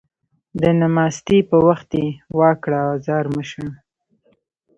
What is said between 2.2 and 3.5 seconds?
وا کړه ازار مه